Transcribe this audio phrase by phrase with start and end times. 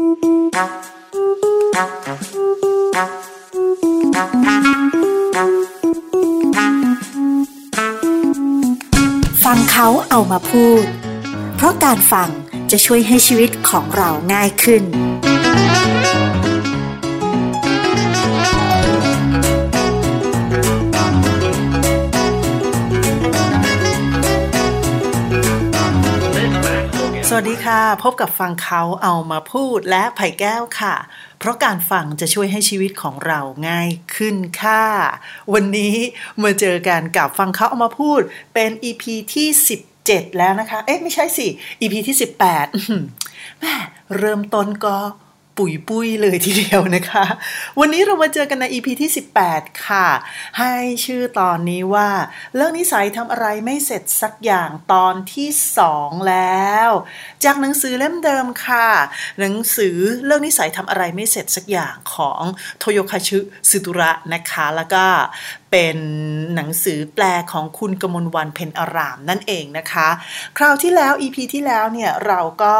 [0.00, 10.84] ฟังเขาเอามาพูด
[11.56, 12.28] เพราะการฟัง
[12.70, 14.82] จะช่วยให้ชีวิตของเราง่ายขึ้น
[27.32, 30.94] สวัสดีค่ะ พบกับฟังเขาเอามาพูดและไผ่แก้วค่ะ
[31.38, 34.84] เพราะการฟังจะช่วยให้ชีวิตของเราง่ายขึ้นค่ะ
[35.52, 35.94] วันนี้
[36.42, 38.20] มาเจอกันกับฟังเขาเอามาพูด
[38.54, 39.04] เป็น EP
[39.34, 39.48] ที่
[39.94, 41.46] 17 แล้วนะคะ เอ๊ะไม่ใช่สิ
[41.80, 42.16] EP ที่
[42.88, 43.74] 18แม่
[44.18, 44.96] เริ่มต้นก็
[45.60, 47.24] ปุ๋ยปุ้ยเลยทีเดียวนะคะ
[47.80, 49.10] วันนี้เรามาเจอกันใน EP ที่
[49.46, 50.08] 18 ค่ะ
[50.58, 50.74] ให้
[51.04, 52.08] ชื่อตอนนี้ว่า
[52.54, 55.48] เรื่องนิสัยทำอะไรไม่เสร็จสักอย่างตอนที่
[55.88, 56.90] 2 แล้ว
[57.44, 58.88] จากหนังสือเล่มเดิมค่ะ
[59.40, 62.42] หนังสือเรื่องนิสัยทำอะไรไม่เสร็จสักอย่างของ
[62.78, 63.38] โทโยคาชุ
[63.70, 65.04] สุตุระนะคะ แล้วก็
[65.70, 65.98] เป็น
[66.54, 70.08] หนังสือแปลของคุณกมลวันเพนอารามนั่นเองนะคะ
[70.58, 72.74] คราวที่แล้ว EP ที่แล้วเนี่ยเราก็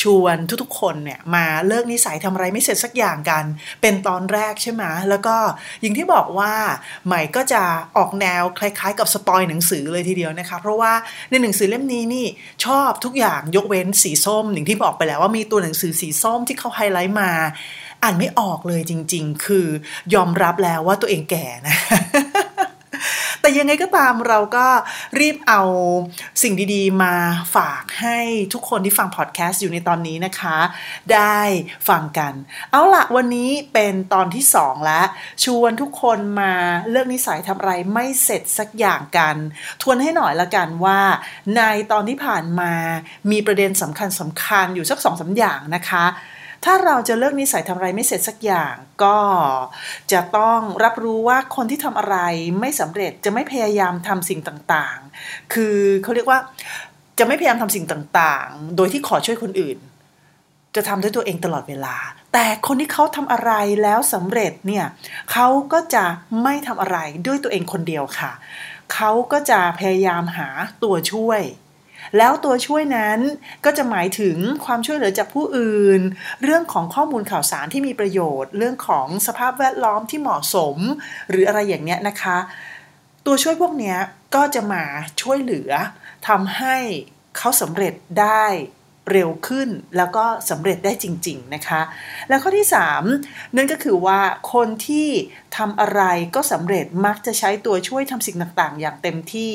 [0.00, 3.44] ชวนทุกๆคนเนี่ยมาเลิกนิสัยทำอะไรไม่เสร็จสักอย่างกัน
[3.82, 5.36] เป็นตอนแรกใช่ไหมแล้วก็
[5.80, 6.52] อย่างที่บอกว่า
[7.06, 7.62] ใหม่ก็จะ
[7.96, 10.92] ออกแนวคล้ายๆ กับ spoil หนังสือเลยทีเดียวนะคะ เพราะว่า
[11.30, 12.26] ในหนังสือเล่มนี้นี่
[12.64, 17.32] ชอบทุกอย่างยกเว้นสีส้มอย่างที่บอกไปแล้วว่ามีตัวหนังสือสีส้มที่เขาไฮไลท์มา
[18.02, 19.66] อ่านไม่ออกเลยจริง ๆ คือ
[20.14, 21.76] ยอมรับแล้วว่าตัวเองแก่นะ
[23.40, 24.66] แต่ยังไงก็ตามเราก็
[25.20, 25.62] รีบเอา
[26.42, 27.14] สิ่งดีๆ มา
[27.56, 28.18] ฝากให้
[28.52, 30.58] ทุกคนที่ฟังพอดแคสต์อยู่ในตอนนี้นะคะ
[31.12, 31.40] ได้
[31.88, 32.32] ฟังกัน
[32.70, 35.06] เอาละวันนี้เป็นตอนที่สองแล้ว
[35.44, 36.52] ชวนทุกคนมา
[36.90, 39.36] เลือกนิสัยทำอะไรไม่เสร็จสักอย่างกัน
[39.82, 41.00] ทวนให้หน่อยละกันว่า
[41.56, 42.72] ในตอนที่ผ่านมา
[43.30, 46.04] มีประเด็นสำคัญสำคัญอยู่สักสองสาอย่างนะคะ
[46.64, 48.74] ถ้าเราจะเลิกนิสัยทำอะไรไม่เสร็จสักอย่าง
[49.04, 49.18] ก็
[50.12, 52.16] จะต้องรับรู้ว่าคนที่ทำอะไร
[52.60, 56.38] ไม่สำเร็จจะไม่พยายามทำสิ่งต่างๆ คือเขาเรียกว่า
[57.18, 59.78] จะไม่พยายามทำสิ่งต่างๆ โดยที่ขอช่วยคนอื่น
[60.76, 61.96] จะทำด้วยตัวเองตลอดเวลา
[62.32, 64.86] แต่คนที่เขาทำอะไรแล้วสำเร็จเนี่ย
[65.32, 66.04] เขาก็จะ
[66.42, 68.32] ไม่ทำอะไรด้วยตัวเองคนเดียวค่ะ
[68.94, 70.48] เขาก็จะพยายามหา
[70.82, 71.42] ตัวช่วย
[72.18, 73.18] แล้วตัวช่วยนั้น
[73.64, 76.00] ก็จะหมายถึงความช่วยเหลือจากผู้อื่น
[76.44, 80.76] เรื่องของข้อมูลข่าวสารที่มีประโยชน์ เรื่องของสภาพแวดล้อมที่เหมาะสม
[81.30, 82.38] หรืออะไรอย่างเนี้ยนะคะ
[83.26, 83.98] ตัวช่วยพวกเนี้ย
[84.34, 84.84] ก็จะมา
[85.22, 85.70] ช่วยเหลือ
[86.28, 86.76] ทำให้
[87.36, 88.44] เขาสำเร็จได้
[89.12, 91.82] เร็วขึ้นแล้วก็สำเร็จได้จริง ๆนะคะ
[92.28, 92.66] แล้วข้อที่
[93.10, 94.20] 3 นั่นก็คือว่า
[94.52, 95.08] คนที่
[95.56, 96.02] ทำอะไร
[96.34, 99.54] ก็สำเร็จมักจะใช้ตัวช่วยทำสิ่งต่างๆ อย่างเต็มที่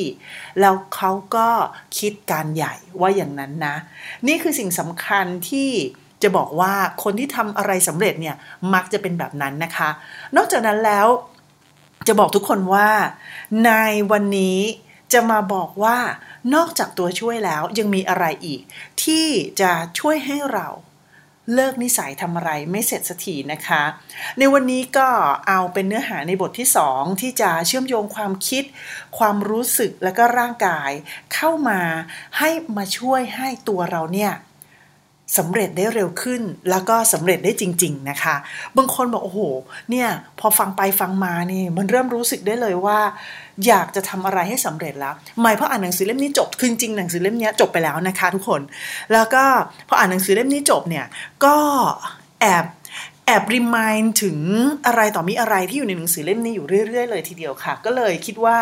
[0.60, 1.50] แล้วเขาก็
[1.98, 3.76] คิดการใหญ่ว่าอย่างนั้นนะ
[4.28, 5.70] นี่คือสิ่งสำคัญที่
[6.24, 8.36] จะบอกว่าคนที่ทำอะไรสำเร็จเนี่ย
[8.74, 9.90] มักจะเป็นแบบนั้นนะคะ
[10.36, 11.08] นอกจากนั้นแล้ว
[12.08, 12.90] จะบอกทุกคนว่า
[13.66, 13.72] ใน
[14.12, 14.60] วันนี้
[15.14, 15.98] จะมาบอกว่า
[16.54, 18.62] นอกจากตัวช่วยแล้วยังมีอะไรอีก
[19.04, 19.28] ที่
[19.62, 20.68] จะช่วยให้เรา
[21.54, 23.84] เลิกนิสัยทำอะไรไม่เสร็จสักทีนะคะ
[24.40, 25.10] ในวันนี้ก็
[25.48, 28.64] เอาเป็นเนื้อหาในบทที่สองที่จะเชื่อมโยงความคิด
[29.18, 30.92] ความรู้สึกและก็ร่างกาย
[31.34, 31.82] เข้ามา
[32.38, 34.34] ให้มาช่วยให้ตัวเราเนี่ย
[35.38, 38.36] สำเร็จได้เร็วขึ้นแล้วก็สำเร็จได้จริง ๆนะคะ
[38.78, 39.42] บางคนบอกโอ้โห
[39.90, 40.08] เนี่ย
[40.40, 43.00] พอฟังไปฟังมานี่มันเริ่มรู้สึกได้เลยว่า
[43.68, 48.62] อยากจะทำอะไรให้สำเร็จแล้วไม่เพราะอ่านหนังสือเล่มนี้จบคือจริงหนังสือเล่มนี้จบไปแล้วนะคะ ทุกคน
[49.14, 49.44] แล้วก็
[49.88, 51.06] พออ่านหนังสือเล่มนี้จบเนี่ย
[51.46, 51.56] ก็
[52.42, 52.66] แอบ
[53.26, 54.38] แอบรีมายถึง
[54.86, 58.56] อะไรต่อมีอะไรที่อยู่ในหนังสือเล่มนี้อยู่เรื่อยๆเลยทีเดียวค่ะ ก็เลยคิดว่า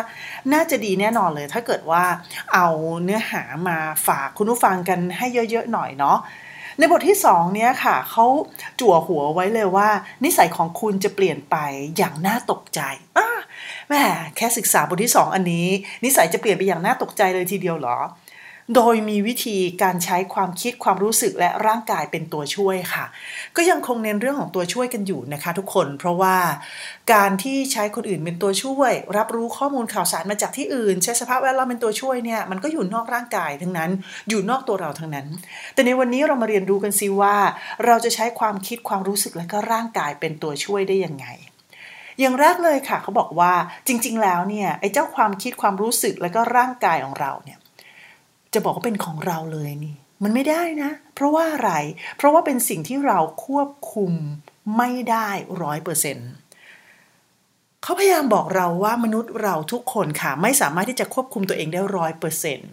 [0.54, 2.04] น่าจะดีแน่นอนเลย ถ้าเกิดว่า
[2.54, 2.68] เอา
[3.04, 3.78] เนื้อหามา
[4.08, 6.18] ฝากคุณผู้ฟังกันให้เยอะๆหน่อยเนาะ
[6.78, 8.26] ในบทที่สองเนี้ยค่ะเขา
[8.80, 9.90] จั่วหัวไว้เลยว่า
[10.24, 11.56] นิสัยของคุณจะเปลี่ยนไป
[11.98, 12.82] อย่างน่าตกใจ
[13.90, 14.04] แม่
[14.38, 15.68] แค่ศึกษาบทที่สองอันนี้
[16.04, 17.98] นิสัยจะเปลี่ยนไปอย่างน่าตกใจเลยทีเดียวเหรอ
[18.76, 23.06] โดยมีวิธีการใช้ความคิดความรู้สึกและร่างกายเป็นตัวช่วยค่ะ
[23.56, 26.38] ก็ยังคงเน้นเรื่องของตัวช่วยกันอยู่นะคะ ทุกคน เพราะว่า
[27.14, 33.92] การที่ใช้คนอื่นเป็นตัวช่วย รับรู้ข้อมูลข่าวสารมาจากที่อื่น ใช้สภาพแวดล้อมเป็นตัวช่วยเนี่ยมันก็อยู่นอกร่างกายทั้งนั้น
[34.30, 35.28] อยู่นอกตัวเราทั้งนั้น
[35.74, 37.36] แต่ในวันนี้เรามาเรียนรู้กันซิว่า
[37.86, 41.28] เราจะใช้ความคิดความรู้สึกและก็ร่างกายเป็นตัวช่วยได้ยังไง
[42.20, 43.54] อย่างแรกเลยค่ะเขาบอกว่า
[43.88, 47.60] จริง ๆ แล้วเนี่ยไอ้เจ้าความคิดความรู้สึกและก็ร่างกายของเราเนี่ย
[48.56, 51.72] จะบอกว่าเป็นของเราเลยนี่ มันไม่ได้นะ เพราะว่าอะไร
[52.18, 54.12] เพราะว่าเป็นสิ่งที่เราควบคุม
[54.78, 55.30] ไม่ได้
[55.62, 56.30] ร้อยเปอร์เซ็นต์
[57.84, 62.72] เขาพยายามบอกเราว่ามนุษย์เราทุกคนค่ะ ไม่สามารถที่จะควบคุมตัวเองได้ร้อยเปอร์เซ็นต์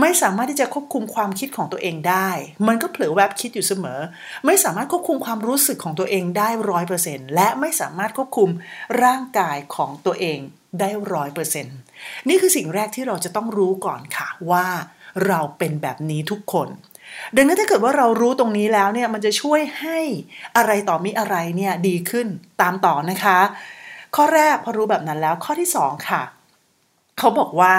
[0.00, 2.30] ไม่สามารถที่จะควบคุมความคิดของตัวเองได้
[2.66, 4.00] มันก็เผลอแวบคิดอยู่เสมอ
[4.46, 8.50] ไม่สามารถควบคุมความรู้สึกของตัวเองได้ร้อยเปอร์เซ็นต์และไม่สามารถควบคุม
[9.02, 10.38] ร่างกายของตัวเอง
[10.80, 11.76] ได้ร้อยเปอร์เซ็นต์
[12.28, 14.66] นี่คือสิ่งแรกที่เราจะต้องรู้ก่อนค่ะว่า
[15.26, 16.68] เราเป็นแบบนี้ทุกคน
[17.36, 19.98] ดังนั้นถ้าเกิดว่าเรารู้ตรงนี้แล้วเนี่ยมันจะช่วยให้
[20.56, 22.26] อะไรต่อมีอะไรเนี่ยดีขึ้น
[22.60, 23.38] ตามต่อนะคะ
[24.16, 26.22] ข้อแรกพอรู้แบบนั้นแล้วข้อที่สองค่ะ
[27.18, 27.74] เขาบอกว่า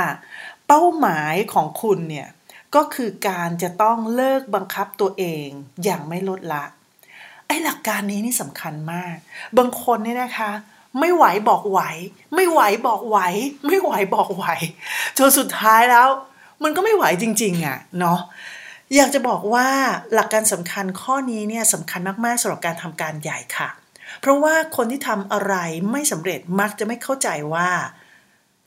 [0.68, 2.28] เป้าหมายของคุณเนี่ย
[2.75, 5.48] ก็คือการจะต้องเลิกบังคับตัวเอง
[5.84, 6.66] อย่างไม่ลดละ
[7.48, 9.16] ไอ้หลักการนี้นี่สำคัญมาก
[9.57, 10.51] บางคนเนี่ยนะคะ
[11.00, 11.80] ไม่ไหวบอกไหว
[12.36, 13.18] ไม่ไหวบอกไหว
[13.68, 14.45] ไม่ไหวบอกไหว
[15.18, 16.07] จนสุดท้ายแล้ว
[16.63, 18.19] มันก็ไม่ไหวจริงๆอะ่ะเนาะ
[18.96, 19.68] อยากจะบอกว่า
[20.13, 23.69] หลักการสำคัญข้อนี้เนี่ยสำคัญมากๆสำหรับการทำการใหญ่ค่ะ
[24.22, 25.56] เพราะว่าคนที่ทำอะไร
[25.92, 27.69] ไม่สำเร็จมักจะไม่เข้าใจว่า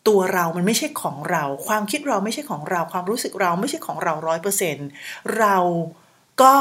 [0.09, 4.89] ตัวเรามันไม่ใช่ของเรา ความคิดเราไม่ใช่ของเรา ความรู้สึกเราไม่ใช่ของเราร้อยเปอร์เซ็นต์
[5.39, 5.57] เรา
[6.43, 6.57] ก็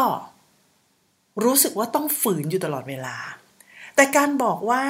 [1.44, 3.18] รู้สึกว่าต้องฝืนอยู่ตลอดเวลา
[3.95, 4.85] แต่การบอกว่า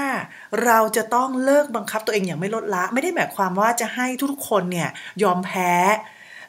[0.66, 4.90] เราจะต้องเลิกบังคับตัวเองอย่างไม่ลดละ ไม่ได้หมายความว่าจะให้ทุกคนเนี่ย
[5.24, 5.72] ยอมแพ้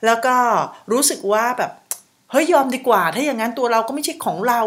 [0.05, 0.37] แล้วก็
[0.93, 1.73] รู้สึกว่าแบบ
[2.31, 4.61] เฮ้ยยอมดีกว่า ถ้าอย่างนั้นตัวเราก็ไม่ใช่ของเรา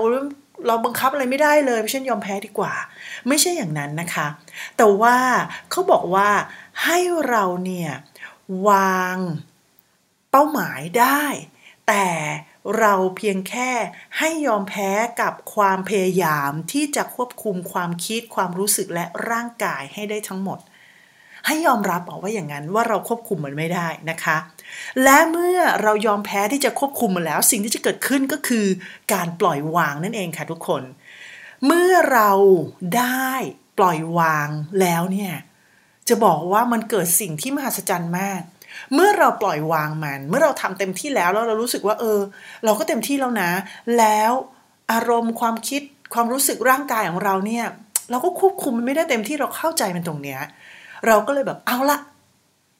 [0.67, 2.73] เราบังคับอะไรไม่ได้เลยไม่ใช่ยอมแพ้ดีกว่า
[3.27, 4.27] ไม่ใช่อย่างนั้นนะคะ
[4.77, 5.17] แต่ว่า
[5.71, 6.29] เขาบอกว่า
[6.83, 6.99] ให้
[7.29, 7.91] เราเนี่ย
[8.69, 9.17] วาง
[10.31, 11.23] เป้าหมายได้
[11.87, 12.07] แต่
[12.79, 13.71] เราเพียงแค่
[14.17, 14.89] ให้ยอมแพ้
[15.21, 20.59] กับความพยายามที่จะควบคุมความคิดความรู้สึกและร่างกายให้ได้ทั้งหมด
[21.47, 24.37] ให้ยอมรับบอกว่าอย่างนั้นว่าเราควบคุมมันไม่ได้นะคะ
[25.03, 28.65] และเมื่อเรายอมแพ้ที่จะควบคุมมาแล้ว สิ่งที่จะเกิดขึ้นก็คือ
[29.13, 30.83] การปล่อยวางนั่นเองค่ะทุกคน
[31.65, 32.31] เมื่อเรา
[32.97, 33.29] ได้
[33.77, 34.49] ปล่อยวาง
[34.81, 35.33] แล้วเนี่ย
[36.09, 38.41] จะบอกว่ามันเกิดสิ่งที่มหัศจรรย์มาก
[38.93, 42.19] เมื่อเราปล่อยวางมัน เมื่อเราทำเต็มที่แล้วแล้วเรารู้สึกว่า เออ
[42.65, 43.51] เราก็เต็มที่แล้วนะ
[43.97, 44.31] แล้ว
[44.91, 45.81] อารมณ์ความคิด
[46.13, 47.65] ความรู้สึกร่างกายของเราเนี่ย
[48.11, 50.41] เราก็ควบคุมมันไม่ได้เต็มที่เราเข้าใจมันตรงเนี้ย
[51.07, 51.97] เราก็เลยแบบเอาละ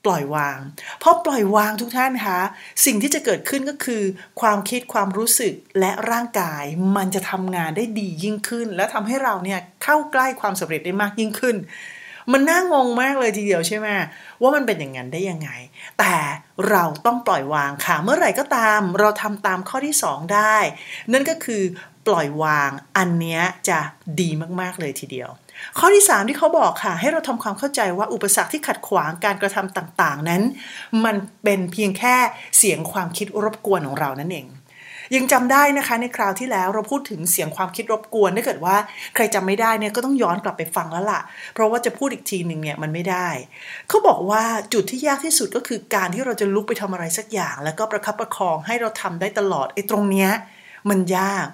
[0.06, 0.60] ปล่อยวาง
[1.00, 2.40] เพอปล่อยวางทุกท่านคะ
[2.86, 4.04] สิ่งที่จะเกิดขึ้นก็คือ
[4.42, 6.64] ความคิดความรู้สึกและร่างกาย
[6.96, 11.56] มันจะทำงานได้ดียิ่งขึ้น และทำให้เราเนี่ยเข้าใกล้ความสำเร็จได้มากยิ่งขึ้น
[12.34, 13.88] มันน่างงมากเลยทีเดียวใช่ไหม
[14.42, 15.50] ว่ามันเป็นอย่างนั้นได้ยังไง
[16.00, 16.16] แต่
[16.70, 20.58] เราต้องปล่อยวางค่ะ เมื่อไหร่ก็ตาม เราทำตามข้อที่ 2 ได้
[21.14, 21.64] นั่นก็คือ
[22.08, 23.40] ปล่อยวาง อันนี้
[23.70, 23.80] จะ
[24.20, 24.30] ดี
[24.62, 25.30] มากๆเลยทีเดียว
[25.78, 30.42] ข้อที่ 3 ที่เขาบอกค่ะ ให้เราทำความเข้าใจว่าอุปสรรคที่ขัดขวางการกระทำต่างๆ นั้น
[31.06, 32.16] มันเป็นเพียงแค่
[32.58, 34.48] เสียงความคิดรบกวนของเรานั่นเอง
[35.16, 38.76] ยังจำได้นะคะในคราวที่แล้วเราพูดถึงเสียงความคิดรบกวนถ้าเกิดว่า
[39.16, 41.22] ใครจำไม่ได้เนี่ยก็ต้องย้อนกลับไปฟังแล้วล่ะ
[41.54, 43.28] เพราะว่าจะพูดอีกทีหนึ่งเนี่ยมันไม่ได้
[43.90, 44.44] เขาบอกว่า
[44.74, 50.30] จุดที่ยากที่สุดก็คือการที่เราจะลุกไปทำอะไรสักอย่าง แล้วก็ประคับประคองให้เราทำได้ตลอดไอ้ตรงเนี้ย
[50.90, 51.48] มันยาก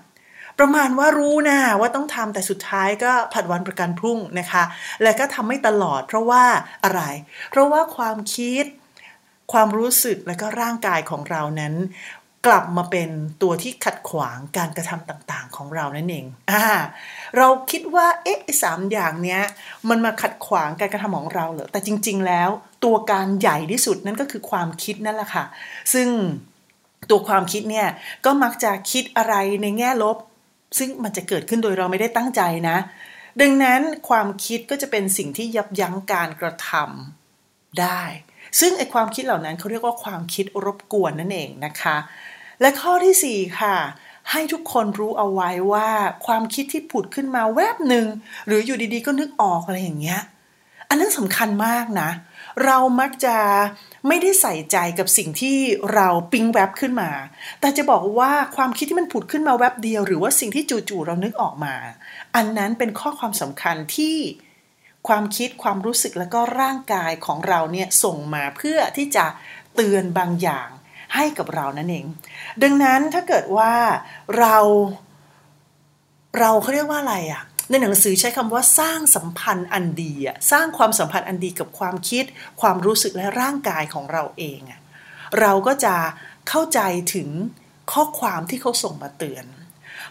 [0.60, 4.64] ประมาณว่ารู้นะว่าต้องทำแต่สุดท้ายก็ผัดวันประกันพรุ่งนะคะ
[5.04, 6.44] และก็ทำไม่ตลอดเพราะว่า
[6.84, 7.02] อะไร
[7.52, 8.66] เพราะว่าความคิด
[9.52, 11.74] ความรู้สึกและก็ร่างกายของเรานั้น
[12.50, 13.10] กลับมาเป็น
[13.42, 16.66] ตัวที่ขัดขวางการกระทำต่างๆ ของเรานั่นเองอ่า
[17.38, 19.42] เราคิดว่าเอ๊ะสามอย่างเนี้ย
[19.90, 22.50] มันมาขัดขวางการกระทำของเราเหรอแต่จริง ๆ แล้ว
[22.86, 25.46] ตัวการใหญ่ที่สุดนั่นก็คือความคิดนั่นแหละค่ะ
[25.94, 26.08] ซึ่ง
[27.10, 27.88] ตัวความคิดเนี่ย
[28.26, 30.18] ก็มักจะคิดอะไรในแง่ลบ
[30.78, 32.78] ซึ่งมันจะเกิดขึ้นโดยเราไม่ได้ตั้งใจนะ
[33.42, 38.02] ดังนั้นความคิดก็จะเป็นสิ่งที่ยับยั้งการกระทำได้
[38.60, 41.98] ซึ่งไอความคิดเหล่านั้นเขาเรียกว่าความคิดรบกวนนั่นเองนะคะ
[42.62, 43.76] และข้อที่4ค่ะ
[44.32, 45.90] ให้ทุกคนรู้เอาไว้ว่า
[46.26, 48.06] ความคิดที่ผุดขึ้นมาแวบหนึ่ง
[48.48, 50.22] หรืออยู่ดีๆก็นึกออกอะไรอย่างเงี้ย
[50.90, 53.38] อันนั้นสำคัญมากนะเเรามักจะ
[54.08, 55.58] ไม่ได้ใส่ใจกับสิ่งที่
[55.94, 57.12] เราปิ๊งแวบขึ้นมา
[57.60, 61.76] แต่จะบอกว่าความคิดที่มันผุดขึ้นมาแวบเดียว หรือว่าสิ่งที่จู่ๆเรานึกออกมา
[62.36, 64.18] อันนั้นเป็นข้อความสำคัญที่
[65.08, 69.26] ความคิดความรู้สึกแล้วก็ร่างกายของเราเนี่ยส่งมาเพื่อที่จะ
[69.76, 70.70] เตือนบางอย่าง
[71.16, 72.06] ให้กับเรานั่นเอง
[72.64, 73.74] ดังนั้นถ้าเกิดว่า
[74.40, 74.58] เรา
[76.40, 82.24] เราเขาเรียกว่าอะไรอะ่ะ ในหนังสือใช้คำว่าสร้างสัมพันธ์อันดีอะสร้างความสัมพันธ์อันดีกับความคิด
[82.62, 84.80] ความรู้สึกและร่างกายของเราเองอะ
[85.40, 85.96] เราก็จะ
[86.50, 86.80] เข้าใจ
[87.14, 87.30] ถึง
[87.92, 89.46] ข้อความที่เขาส่งมาเตือน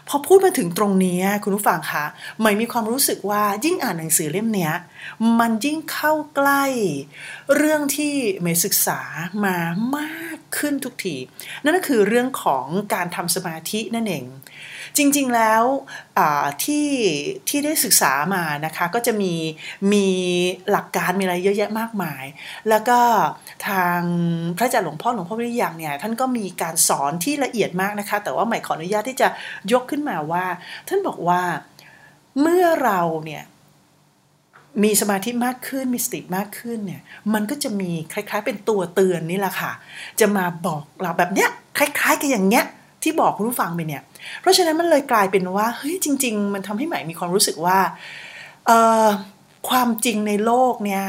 [0.07, 2.05] พอพูดมาถึงตรงนี้คุณผู้ฟังคะ
[2.41, 4.71] ไม่มีความรู้สึกว่ายิ่งอ่านหนังสือเล่มนี้
[5.39, 6.65] มันยิ่งเข้าใกล้
[7.55, 8.99] เรื่องที่เมศึกษา
[9.45, 9.57] มา
[9.97, 11.15] มากขึ้นทุกที
[11.63, 14.23] นั่นก็คือเรื่องของการทำสมาธินั่นเอง
[14.97, 15.63] จริงๆแล้ว
[16.63, 16.87] ที่
[17.49, 19.33] ที่ได้ศึกษามานะคะก็จะมี
[19.93, 20.07] มี
[20.71, 22.25] หลักการมีอะไรเยอะแยะมากมาย
[22.69, 22.99] แล้วก็
[23.67, 23.99] ทาง
[24.57, 29.27] พระอาจารย์หลวงพ่อหลวงพ่อวิริยังเนี่ยท่านก็มีการสอนที่ละเอียดมากนะคะ แต่ว่าใหม่ขออนุญาตที่จะ
[29.71, 30.45] ยกขึ้นมาว่า
[30.87, 31.41] ท่านบอกว่า
[32.41, 33.43] เมื่อเราเนี่ย
[34.83, 37.01] มีสมาธิมากขึ้นมีสติมากขึ้นเนี่ย
[37.33, 39.71] มันก็จะมีคล้าย ๆ เป็นตัวเตือนนี่แหละค่ะ
[40.19, 42.65] จะมาบอกเราแบบเนี้ยคล้าย ๆ กับอย่างเงี้ย
[43.03, 44.03] ที่บอกคุณผู้ฟังไปเนี่ย
[44.41, 47.79] เพราะฉะนั้นมันเลยกลายเป็นว่าเฮ้ยจริง ๆ มันทำให้ใหม่มีความรู้สึกว่า
[49.69, 51.05] ความจริงในโลกเนี่ย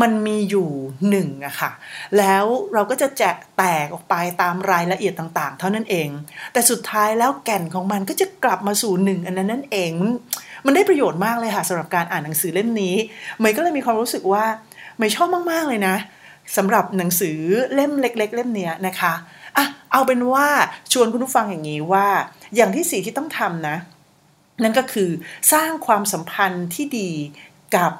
[0.00, 0.68] มันมีอยู่
[1.08, 1.70] หนึ่งอะค่ะ
[2.18, 6.08] แล้วเราก็จะแจะแตกออกไปตามรายละเอียดต่าง ๆ เท่านั้นเอง
[6.52, 9.90] แต่สุดท้ายแล้วแก่นของมันก็จะกลับมาสู่หนึ่งอันนั้นนั่นเอง
[10.66, 12.94] มันได้ประโยชน์มากเลยค่ะสำหรับการอ่านหนังสือเล่มนี้
[13.40, 14.44] เมย์ก็เลยมีความรู้สึกว่า
[14.98, 15.96] ไม่ชอบมาก ๆ เลยนะ
[16.56, 17.38] สำหรับหนังสือ
[17.74, 19.14] เล่มเล็ก ๆ เล่มเนี้ยนะคะ
[19.56, 20.46] อะเอาเป็นว่า
[20.92, 22.06] ชวนคุณผู้ฟังอย่างนี้ว่า
[22.56, 23.76] อย่างที่สี่ที่ต้องทำนะ
[24.62, 25.10] นั่นก็คือ
[25.52, 27.10] สร้างความสัมพันธ์ที่ดี
[27.76, 27.92] กับ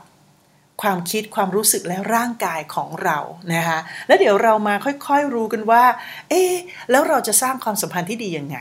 [0.83, 3.19] ความคิดความรู้สึกและร่างกายของเรา
[3.55, 5.85] นะคะแล้วเดี๋ยวเรามาค่อยๆรู้กันว่า
[6.31, 6.43] เอ๊
[6.91, 8.59] แล้วเราจะสร้างความสัมพันธ์ที่ดียังไง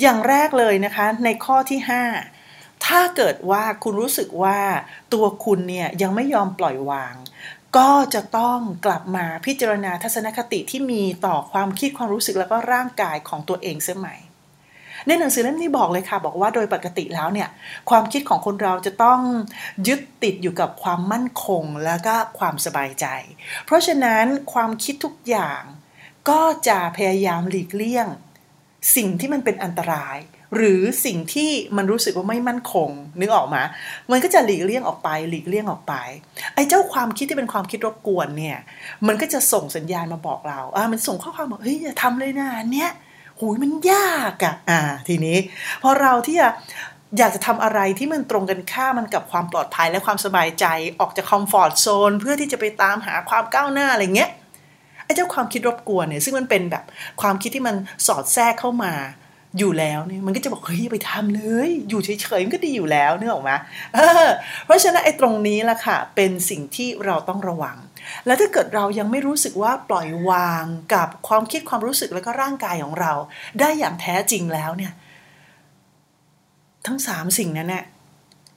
[0.00, 1.80] อย่างแรกเลยนะคะในข้อที่
[2.32, 4.58] 5 ถ้าเกิดว่าคุณรู้สึกว่า
[5.14, 7.14] ตัวคุณเนี่ยยังไม่ยอมปล่อยวาง
[7.76, 14.16] ก็จะต้องกลับมาพิจารณาทัศนคติที่มีต่อความคิดความรู้สึกแล้วก็ร่างกายของตัวเองเสียใหม่
[15.06, 17.48] ในหนังสือเล่มนี้บอกเลยค่ะ บอกว่าโดยปกติแล้วเนี่ย
[17.90, 19.20] ความคิดของคนเราจะต้อง
[19.88, 23.06] ยึดติดอยู่กับความมั่นคงแล้วก็ความสบายใจ
[23.64, 25.62] เพราะฉะนั้นความคิดทุกอย่าง
[26.28, 28.06] ก็จะพยายามหลีกเลี่ยง
[28.96, 30.18] สิ่งที่มันเป็นอันตราย
[30.56, 33.62] หรือสิ่งที่มันรู้สึกว่าไม่มั่นคง นึกออกมา
[34.10, 35.94] มันก็จะหลีกเลี่ยงออกไป หลีกเลี่ยงออกไป
[36.54, 38.58] ไอ้เจ้าความคิดที่เป็นความคิดรบกวนเนี่ย
[39.06, 42.90] มันก็จะส่งสัญญาณมาบอกเราอ่ามันส่งข้อความบอกเฮ้ยอย่าทำเลยนะเนี้ย
[43.38, 45.38] หูยมันยากอะอ่า ทีนี้
[45.82, 46.48] พอเราที่จะ
[47.18, 50.66] อยากจะทำอะไรที่มันตรงกันข้ามันกับความปลอดภัยและความสบายใจ
[51.00, 54.30] ออกจากคอมฟอร์ทโซนเพื่อที่จะไปตามหาความก้าวหน้าอะไรเงี้ย
[55.04, 56.84] ไอ้เจ้าความคิดรบกวนเนี่ยซึ่งมันเป็นแบบ
[57.20, 57.76] ความคิดที่มัน
[58.06, 58.92] สอดแทรกเข้ามา
[59.58, 63.56] อยู่แล้วเนี่ยมันก็จะบอกเฮ้ยไปทำเลย อยู่เฉยๆมันก็ดีอยู่แล้วเนื้อออกมา
[63.94, 64.28] เออ
[64.64, 67.76] เพราะฉะนั้นไอ้ตรงนี้แหละค่ะเป็นสิ่งที่เราต้องระวัง
[68.26, 73.12] แล้วถ้าเกิดเรายังไม่รู้สึกว่าปล่อยวางกับความคิดความรู้สึกแล้วก็ร่างกายของเรา
[73.60, 74.92] ได้อย่างแท้จริงแล้วเนี่ย
[76.86, 77.84] ทั้งสามสิ่งนั้นเนี่ย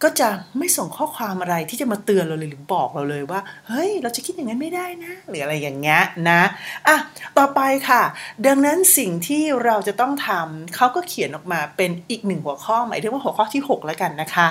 [0.03, 6.41] ก็จะไม่ส่งข้อความอะไรที่จะมาเตือนเราเลยหรือบอกเราเลยว่า เฮ้ย เราจะคิดอย่างนั้นไม่ได้นะ หรืออะไรอย่างเงี้ยนะ
[6.87, 6.97] อะ
[7.37, 8.03] ต่อไปค่ะ
[8.45, 14.47] ดังนั้นสิ่งที่เราจะต้องทำเขาก็เขียนออกมาเป็นอีกหนึ่งหัวข้อหมายถึงว่าหัวข้อที่ 6 แล้วกันนะคะ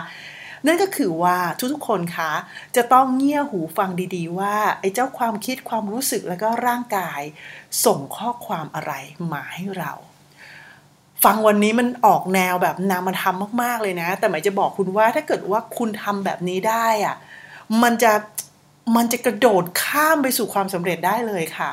[0.67, 1.37] นั่นก็คือว่า
[1.73, 2.33] ทุกๆคนคะ
[2.77, 7.21] จะต้องเงี่ยหูฟังดีๆ ว่าไอ้เจ้าความคิดความรู้สึกแล้วก็ร่างกาย
[7.85, 8.93] ส่งข้อความอะไร
[9.33, 9.93] มาให้เรา
[11.25, 17.17] ฟังวันนี้มันออกแนวแบบนามธรรมมากๆเลยนะ แต่หมายจะบอกคุณว่าถ้าเกิดว่าคุณทำแบบนี้ได้อะ
[17.83, 18.13] มันจะ
[18.97, 21.71] มันจะกระโดดข้ามไปสู่ความสำเร็จได้เลยค่ะ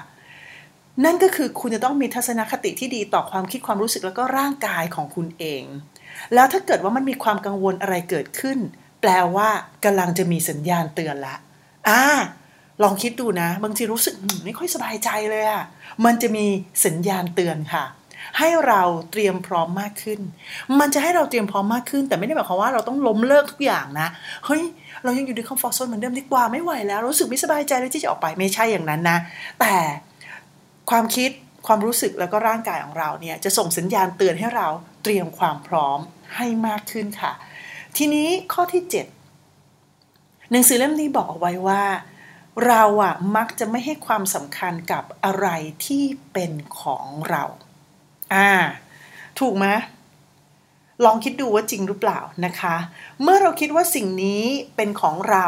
[1.05, 5.63] นั่นก็คือคุณจะต้องมีทัศนคติที่ดีต่อความคิดความรู้สึกแล้วก็ร่างกายของคุณเอง
[6.33, 8.57] แล้วถ้าเกิดว่ามันมีความกังวลอะไรเกิดขึ้น
[9.01, 9.49] แปลว่า
[9.85, 11.35] กำลังจะมีสัญญาณเตือนละ
[11.89, 12.03] อ่า
[12.83, 14.15] ลองคิดดูนะ บางทีรู้สึก
[14.45, 15.63] ไม่ค่อยสบายใจเลยอะ
[16.05, 16.45] มันจะมี
[16.85, 17.85] สัญญาณเตือนค่ะ
[18.39, 20.19] ให้เราเตรียมพร้อมมากขึ้น
[20.79, 24.07] มันจะให้เราเตรียมพร้อมมากขึ้น แต่ไม่ได้หมายความว่าเราต้องล้มเลิกทุกอย่างนะ
[24.45, 24.63] เฮ้ย
[25.03, 29.17] เรายังอยู่ในคอมฟอร์ทโซนเหมือนเดิมดีกว่าไม่ไหวแล้ว รู้สึกไม่สบายใจเลยที่จะออกไปไม่ใช่อย่างนั้นนะ
[29.59, 29.75] แต่
[30.89, 31.31] ความคิด
[31.67, 34.67] ความรู้สึกแล้วก็ร่างกายของเราเนี่ยจะส่งสัญญาณเตือนให้เรา
[35.03, 35.99] เตรียมความพร้อม
[36.35, 37.31] ให้มากขึ้นค่ะ
[37.97, 38.83] ทีนี้ข้อที่
[39.67, 41.83] 7 หนังสือเล่มนี้บอกเอาไว้ว่า
[42.67, 45.47] เราอะมักจะไม่ให้ความสำคัญกับอะไร
[45.85, 46.03] ที่
[46.33, 46.51] เป็น
[46.81, 47.43] ของเรา
[48.33, 48.51] อ่า
[49.39, 49.67] ถูกไหม
[51.05, 52.75] ลองคิดดูว่าจริงหรือเปล่านะคะ
[53.21, 54.43] เมื่อเราคิดว่าสิ่งนี้
[54.75, 55.47] เป็นของเรา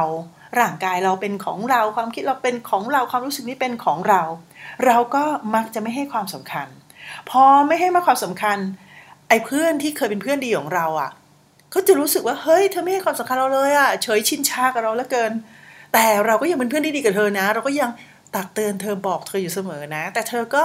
[0.59, 4.21] ร่างกายเราเป็นของเราความคิดเราเป็นของเราความรู้สึกนี้เป็นของเรา
[4.85, 5.23] เราก็
[5.55, 6.67] มักจะไม่ให้ความสำคัญ
[7.29, 8.57] พอไม่ให้มาความสำคัญ
[9.29, 11.11] ไอ้เพื่อนที่เคยเป็นเพื่อนดีของเราอะ่ะ
[11.71, 15.31] เขาจะรู้สึกว่าเฮ้ยเธอไม่ให้ความสำคัญเราเลยอะ่ะเฉยชินชากับเราแล้วเกิน
[15.93, 17.89] แต่เราก็ยังเป็นเพื่อนที่ดีกับเธอนะ เราก็ยัง
[18.35, 20.63] ตักเตือนเธอบอกเธออยู่เสมอนะ แต่เธอก็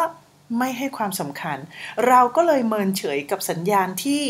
[0.59, 1.59] ไม่ให้ความสำคัญ
[2.09, 4.23] เราก็เลยเมินเฉยกับสัญญาณที่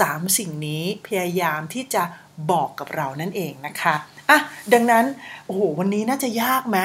[0.00, 2.02] สามสิ่งนี้พยายามที่จะ
[2.50, 3.94] บอกกับเรานั่นเองนะคะ
[4.30, 4.38] อะ
[4.72, 5.04] ดังนั้น
[5.46, 6.78] โอ้โหวันนี้น่าจะยากไหม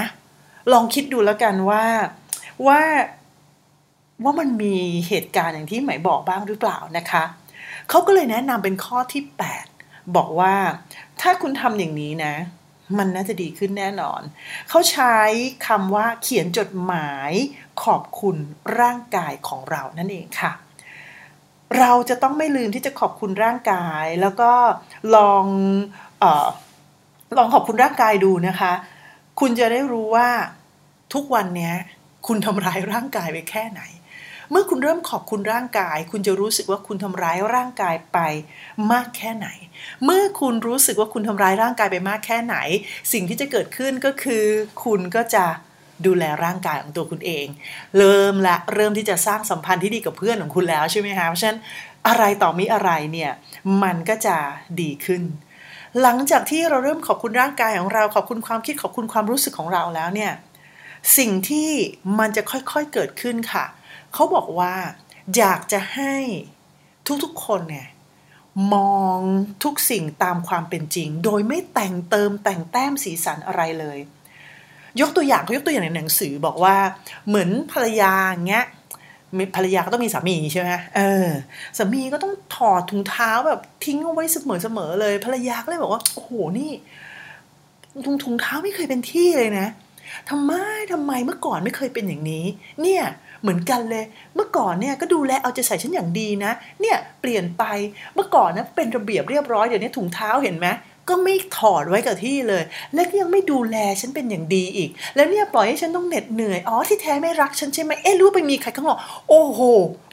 [0.72, 1.86] ลองคิดดูแล้วกันว่า
[2.68, 2.82] ว่า
[4.24, 4.76] ว่ามันมี
[5.08, 7.24] เหตุการณ์อย่างที่หมายบอกบ้างหรือเปล่านะคะ
[7.90, 9.24] เขาก็เลยแนะนำเป็นข้อที่
[9.70, 10.56] 8 บอกว่า
[11.22, 12.36] ถ้าคุณทำอย่างนี้นะ
[12.98, 14.22] มันน่าจะดีขึ้นแน่นอน
[14.70, 15.18] เขาใช้
[15.68, 17.32] คำว่าเขียนจดหมาย
[17.84, 18.36] ขอบคุณ
[18.80, 20.52] ร่างกายของเรานั่นเองค่ะ
[21.80, 24.52] เราจะต้องไม่ลืมที่จะขอบคุณร่างกาย แล้วก็
[25.16, 25.46] ลอง
[26.24, 26.48] ออ
[27.38, 28.74] ลองขอบคุณร่างกายดูนะคะ
[29.40, 30.30] คุณจะได้รู้ว่า
[31.14, 31.74] ทุกวันนี้
[32.28, 33.82] คุณทำร้ายร่างกายไปแค่ไหน
[34.54, 38.20] เมื่อคุณเริ่มขอบคุณร่างกาย คุณจะรู้สึกว่าคุณทำร้ายร่างกายไป
[38.92, 39.48] มากแค่ไหน
[40.06, 42.56] เมื่อคุณรู้สึกว่าคุณทำร้ายร่างกายไปมากแค่ไหน
[43.14, 44.44] สิ่งที่จะเกิดขึ้นก็คือ
[44.84, 45.46] คุณก็จะ
[46.06, 47.46] ดูแลร่างกายของตัวคุณเอง
[47.98, 51.60] เริ่มละเริ่มที่จะสร้างสัมพันธ์ที่ดีกับเพื่อนของคุณแล้วใช่ไหมคะเพราะฉะนั้น
[52.08, 53.32] อะไรต่อมีอะไรเนี่ย
[53.84, 54.38] มันก็จะ
[54.82, 55.24] ดีขึ้น
[56.02, 60.32] หลังจากที่เราเริ่มขอบคุณร่างกายของเรา ขอบคุณความคิดขอบคุณความรู้สึกของเราแล้วเนี่ย
[61.18, 61.70] สิ่งที่
[62.20, 63.66] มันจะค่อยๆเกิดขึ้นค่ะ
[64.14, 64.74] เขาบอกว่า
[65.38, 66.16] อยากจะให้
[67.24, 67.88] ทุกๆคนเนี่ย
[68.74, 69.20] มอง
[69.64, 73.98] ทุกสิ่งตามความเป็นจริง โดยไม่แต่งเติมแต่งแต้มสีสันอะไรเลย
[75.02, 76.76] ยกตัวอย่างเขายกตัวอย่างในหนังสือบอกว่า
[77.28, 78.14] เหมือนภรรยา
[78.50, 78.66] เงี้ย
[79.56, 80.68] ภรรยาก็ต้องมีสามีใช่ไหม
[80.98, 81.28] เออ
[81.78, 86.72] สามีก็ต้องถอดถุงเท้าแบบทิ้งเอาไว้เสมอๆเลย ภรรยาก็เลยบอกว่าโอ้โหนี่
[88.06, 89.68] ถุงถุงเท้าไม่เคยเป็นที่เลยนะ
[90.30, 90.52] ทำไม
[90.92, 92.46] ทำไมเมื่อก่อนไม่เคยเป็นอย่างนี้
[92.82, 93.04] เนี่ย
[93.44, 94.04] เหมือนกันเลย
[94.36, 97.64] เมื่อก่อนเนี่ยก็ดูแลเอาใจใส่ฉันอย่างดีนะ เนี่ยเปลี่ยนไป
[98.16, 100.68] เมื่อก่อนนะเป็นระเบียบเรียบร้อยเดี๋ยวนี้ถุงเท้าเห็นไหม
[101.10, 109.60] ก็ไม่ถอดไว้กับที่เลย และยังไม่ดูแลฉันเป็นอย่างดีอีก แล้วเนี่ยปล่อยให้ฉันต้องเหน็ดเหนื่อย อ๋อที่แท้ไม่รักฉันใช่ไหมเอ๊ะรู้ไปมีใครข้างนอก โอ้โห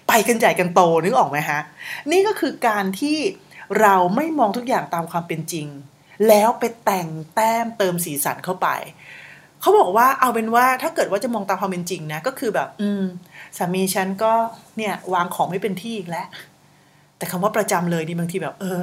[0.09, 1.61] ไปกันใหญ่กันโตนึกออกไหมฮะ
[2.11, 3.19] นี่ก็คือการที่
[3.81, 5.67] เราไม่มองทุกอย่างตามความเป็นจริง
[6.29, 8.69] แล้วไปแต่งแต้มเติมสีสันเข้าไป
[9.61, 13.03] เขาบอกว่าเอาเป็นว่าถ้าเกิดว่าจะมองตามความเป็นจริงนะก็คือแบบ อืม
[13.57, 14.33] สามีฉันก็
[14.77, 16.27] เนี่ยวางของไม่เป็นที่อีกแล้ว
[17.19, 18.81] แต่คำว่าประจำเลยนี่บางทีแบบ เออ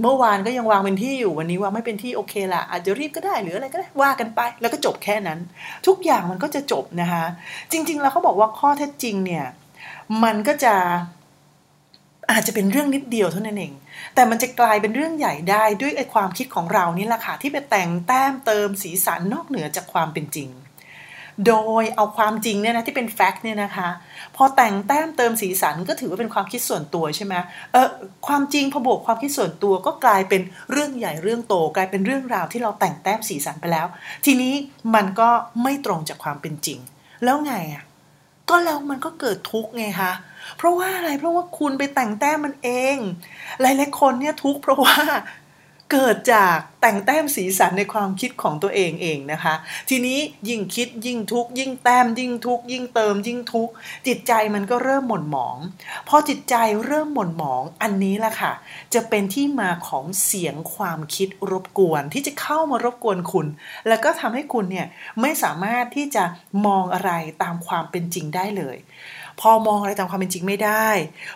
[0.00, 5.38] เมื่อวานก็ยังวางเป็นที่อยู่วันนี้วางไม่เป็นที่โอเคละอาจจะรีบก็ได้หรืออะไรก็ได้ว่ากันไป แล้วก็จบแค่นั้น
[5.86, 7.24] ทุกอย่างมันก็จะจบนะคะ
[7.72, 9.46] จริง ๆ แล้วเขาบอกว่าข้อเท็จจริงเนี่ย
[10.24, 10.74] มันก็จะ
[12.30, 13.72] อาจจะเป็นเรื่องนิดเดียวเท่านั้นเอง
[14.18, 20.48] แต่มันจะกลายเป็นเรื่องใหญ่ได้ด้วยไอ้ความคิดของเรานี่แหละค่ะที่ไปแต่งแต้มเติมสีสันนอกเหนือจากความเป็นจริง
[21.46, 23.88] โดยเอาความจริงเนี่ยนะที่เป็นแฟกต์เนี่ยนะคะ
[24.36, 27.34] พอแต่งแต้มเติมสีสันก็ถือว่าเป็นความคิดส่วนตัวใช่ไหม
[27.72, 27.88] เออ
[28.26, 33.86] ความจริงพอบวกความคิดส่วนตัวก็กลายเป็นเรื่องใหญ่เรื่องโต กลายเป็นเรื่องราวที่เราแต่งแต้มสีสันไปแล้ว
[34.24, 34.54] ทีนี้
[34.94, 35.30] มันก็
[35.62, 36.78] ไม่ตรงจากความเป็นจริง
[37.24, 37.84] แล้วไงอะ
[38.50, 40.12] ก็แล้วมันก็เกิดทุกข์ไงคะ
[40.56, 42.96] เพราะว่าอะไรเพราะว่าคุณไปแต่งแต้มมันเอง
[43.60, 44.96] หลายๆคนเนี่ยทุกข์เพราะว่า
[45.92, 49.54] เกิดจากแต่งแต้มสีสันในความคิดของตัวเองเองนะคะ
[49.88, 53.72] ทีนี้ยิ่งคิดยิ่งทุกข์ยิ่งแต้มยิ่งทุกข์ยิ่งเติมยิ่งทุกข์
[54.06, 55.56] จิตใจมันก็เริ่มหม่นหมอง
[56.08, 56.54] พอจิตใจ
[56.86, 58.52] เริ่มหม่นหมองอันนี้แหละค่ะ
[58.94, 63.46] จะเป็นที่มาของเสียงความคิดรบกวน ที่จะเข้ามารบกวนคุณ
[63.88, 64.86] แล้วก็ทำให้คุณเนี่ย
[65.20, 66.24] ไม่สามารถที่จะ
[66.66, 67.10] มองอะไร
[67.42, 68.76] ตามความเป็นจริงได้เลย
[69.40, 70.88] พอมองอะไรตามความเป็นจริงไม่ได้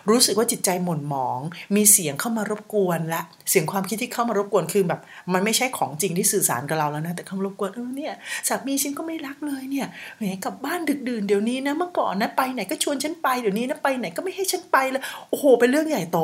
[0.09, 1.39] รู้สึกว่าจิตใจหม่นหมอง
[1.75, 4.99] มีเสียงเข้ามารบกวนละ เสียงความคิดที่เข้ามารบกวนคือแบบ
[5.33, 8.13] มันไม่ใช่ของจริงที่สื่อสารกับเราแล้วนะ แต่เข้ามารบกวนเออเนี่ย
[8.47, 9.87] สามีฉันก็ไม่รักเลยเนี่ย
[10.17, 16.19] แหมกลับบ้านดึกดื่นเดี๋ยวนี้นะเมื่อก่อนนะไปไหนก็ชวนฉันไปเดี๋ยวนี้นะไปไหนก็ไม่ให้ฉันไปเลยโอ้โหเป็นเรื่องใหญ่โต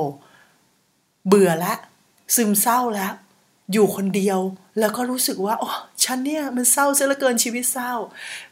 [1.27, 1.73] เบื่อละ
[2.35, 3.13] ซึมเศร้าแล้ว
[3.73, 4.39] อยู่คนเดียว
[4.79, 5.69] แล้วก็รู้สึกว่าโอ้
[6.03, 7.93] ฉันเนี่ยมันเศร้าเสียเหลือเกินชีวิตเศร้า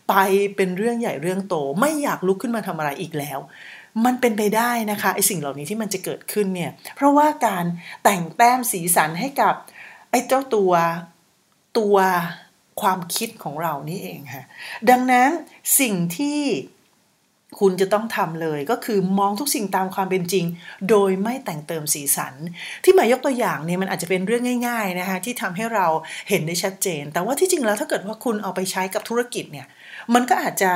[0.09, 0.13] ไป
[0.55, 3.39] เป็นเรื่องใหญ่เรื่องโต ไม่อยากลุกขึ้นมาทำอะไรอีกแล้ว
[4.05, 7.65] มันเป็นไปได้นะคะไอสิ่งเหล่านี้ที่มันจะเกิดขึ้นเนี่ย เพราะว่าการ
[8.03, 9.53] แต่งแต้มสีสันให้กับ
[10.11, 10.71] ไอ้เจ้าตัว
[11.77, 11.95] ตัว
[12.81, 14.45] ความคิดของเรานี่เองค่ะ
[14.89, 15.29] ดังนั้น
[15.79, 16.39] สิ่งที่
[17.59, 20.45] คุณจะต้องทำเลยก็คือมองทุกสิ่งตามความเป็นจริง
[20.89, 22.33] โดยไม่แต่งเติมสีสัน
[22.83, 25.85] ที่หมายยกตัวอย่างเนี่ยมันอาจจะเป็นเรื่องง่าย ๆนะคะที่ทำให้เรา
[26.29, 29.67] เห็นได้ชัดเจน แต่ว่าที่จริงแล้วถ้าเกิดว่าคุณเอาไปใช้กับธุรกิจเนี่ย
[30.13, 30.71] มันก็อาจจะ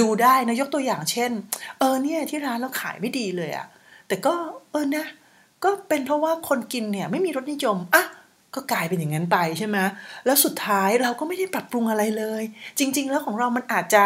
[0.00, 1.30] ดูได้นะยกตัวอย่างเช่น
[1.78, 3.66] เออเนี่ยที่ร้านเราขายไม่ดีเลยอะ
[4.08, 4.34] แต่ก็
[4.70, 5.06] เออนะ
[5.64, 8.04] ก็เป็นเพราะว่าคนกินเนี่ยไม่มีรสนิยมอะ
[8.54, 9.78] ก็กลายเป็นอย่างนั้นไปใช่ไหม
[10.26, 12.42] แล้วสุดท้ายเราก็ไม่ได้ปรับปรุงอะไรเลย
[12.78, 14.02] จริง ๆ แล้วของเรามันอาจจะ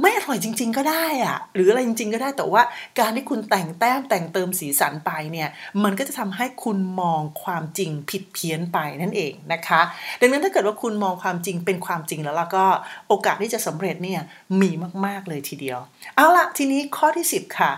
[0.00, 2.62] ไม่อร่อยจริง ๆ ก็ได้อะหรืออะไรจริง ๆ ก็ได้แต่ว่า
[2.98, 5.48] การที่คุณแต่งแต้มแต่งเติมสีสันไปเนี่ย
[5.84, 9.80] มันก็จะทำให้คุณมองความจริงผิดเพี้ยนไปนั่นเองนะคะ
[10.20, 12.64] ดังนั้นถ้าเกิดว่าคุณมองความจริงเป็นความจริงแล้วแล้วก็
[13.08, 14.20] โอกาสที่จะสำเร็จเนี่ย
[14.60, 14.70] มี
[15.06, 15.78] มากๆเลยทีเดียว
[16.16, 17.72] เอาละทีนี้ข้อที่ 10 ค่ะ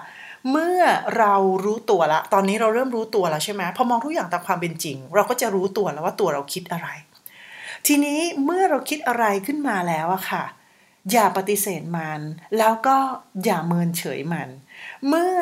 [0.50, 0.80] เมื่อ
[1.18, 6.88] เรารู้ตัวละ ตอนนี้เราเริ่มรู้ตัวแล้วใช่ไหมพอมองทุกอย่างตามความเป็นจริง เราก็จะรู้ตัวแล้วว่าตัวเราคิดอะไร
[7.86, 10.44] ทีนี้เมื่อเราคิดอะไรขึ้นมาแล้วอะค่ะ
[11.12, 12.20] อย่าปฏิเสธมัน
[12.58, 12.96] แล้วก็
[13.44, 14.48] อย่าเมินเฉยมัน
[15.08, 15.34] เมื่อ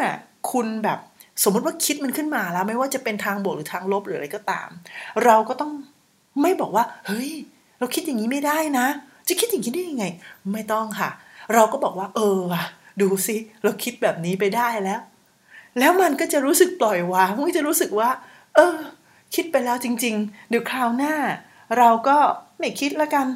[0.51, 0.99] คุณแบบ
[1.45, 4.69] สมมติว่าคิดมันขึ้นมาแล้ว ไม่ว่าจะเป็นทางบวกหรือทางลบหรืออะไรก็ตาม
[5.25, 5.73] เราก็ต้อง
[6.43, 7.31] ไม่บอกว่า เฮ้ย
[7.79, 8.87] เราคิดอย่างนี้ไม่ได้นะ
[9.29, 10.05] จะคิดอย่างนี้ได้ยังไง
[10.53, 11.11] ไม่ต้องค่ะ
[11.55, 12.63] เราก็บอกว่า เออว่ะ
[13.01, 15.01] ดูสิเราคิดแบบนี้ไปได้แล้ว
[15.79, 18.11] แล้วมันก็จะรู้สึกปล่อยวางมันก็จะรู้สึกว่า
[18.57, 18.77] เออ
[19.35, 21.15] คิดไปแล้วจริง ๆ เดี๋ยวคราวหน้า
[21.79, 22.17] เราก็
[22.59, 23.27] ไม่คิดแล้วกัน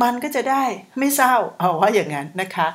[0.00, 0.64] มันก็จะได้
[0.98, 2.68] ไม่เศร้าเอาว่าอย่างนั้นนะคะ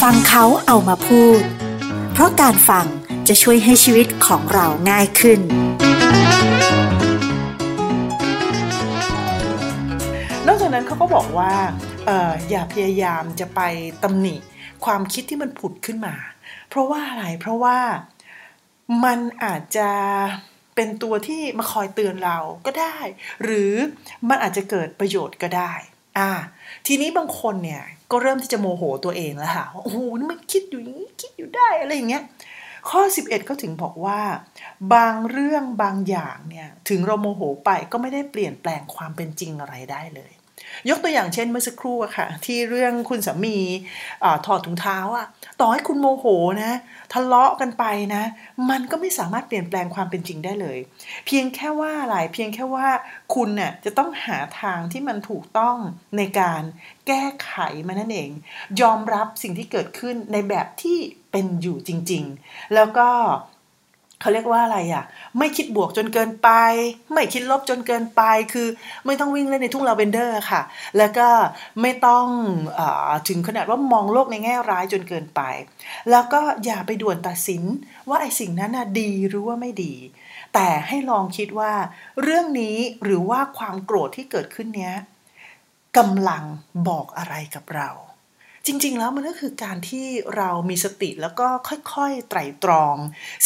[0.00, 1.40] ฟังเขาเอามาพูด
[2.12, 2.86] เพราะการฟัง
[3.28, 5.40] จะช่วยให้ชีวิตของเราง่ายขึ้น
[10.46, 11.52] นอกจากนั้นเขาก็บอกว่า
[12.08, 13.60] อออย่าพยายามจะไป
[14.02, 14.34] ตำหนิ
[14.84, 16.14] ความคิดที่มันผุดขึ้นมา
[16.74, 17.78] เพราะว่าอะไรเพราะว่า
[19.04, 19.90] มันอาจจะ
[20.74, 22.96] เป็นตัวที่มาคอยเตือนเราก็ได้
[23.44, 23.72] หรือ
[24.28, 25.72] มันอาจจะเกิดประโยชน์ก็ได้
[26.18, 26.30] อ่า
[26.86, 32.22] ทีนี้บางคนเนี่ยก็เริ่มที่จะโมโหตัวเองแล้วค่ะโอ้โหนี่มันคิดอยู่อย่างนี้คิดอยู่ได้อะไรอย่างเงี้ย
[32.90, 34.20] ข้อ 11เขาถึงบอกว่า
[34.94, 40.32] บางเรื่องบางอย่างเนี่ยถึงเราโมโหไปก็ไม่ได้เปลี่ยนแปลงความเป็นจริงอะไรได้เลย
[40.90, 43.58] ยกตัวอย่างเช่นเมื่อสักครู่อะค่ะ ที่เรื่องคุณสามี
[44.24, 45.26] อถอดถุงเท้าอะ
[45.60, 46.26] ต่อให้คุณโมโห
[46.62, 46.72] นะ
[47.12, 48.24] ทะเลาะกันไปนะ
[48.70, 50.78] มันก็ไม่สามารถเปลี่ยนแปลงความเป็นจริงได้เลย
[51.26, 52.88] เพียงแค่ว่าอะไรเพียงแค่ว่า
[53.34, 55.76] คุณน่ยจะต้องหาทางที่มันถูกต้อง
[56.16, 56.62] ในการ
[57.06, 57.52] แก้ไข
[57.86, 58.30] มันนั่นเอง
[58.80, 60.98] ยอมรับสิ่งที่เกิดขึ้นในแบบที่
[61.32, 63.08] เป็นอยู่จริง ๆ แล้วก็
[64.24, 65.04] เขาเรียกว่าอะไรอะ่ะ
[65.38, 66.50] ไม่คิดบวกจนเกินไป
[67.12, 68.68] ไม่คิดลบจนเกินไป คือ
[69.06, 70.62] ไม่ต้องวิ่งเล่นในทุ่งลาเวนเดอร์ค่ะ
[70.98, 71.28] แล้วก็
[71.82, 72.26] ไม่ต้อง
[72.78, 72.80] อ
[73.28, 75.40] ถึงขนาดว่ามองโลกในแง่ร้ายจนเกินไป
[76.10, 77.62] แล้วก็อย่าไปด่วนตัดสิน
[78.08, 79.94] ว่าไอ้สิ่งนั้นน่ะดีหรือว่าไม่ดี
[80.54, 81.72] แต่ให้ลองคิดว่า
[82.22, 84.94] เรื่องนี้หรือว่าความโกรธที่เกิดขึ้นเนี้ย
[85.96, 86.44] กำลัง
[86.88, 87.90] บอกอะไรกับเรา
[88.66, 91.46] จริง ๆ แล้วมันก็คือการที่เรามีสติแล้วก็
[91.94, 92.96] ค่อยๆ ไตร่ตรอง